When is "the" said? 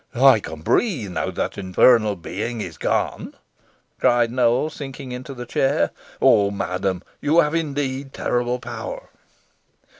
5.35-5.45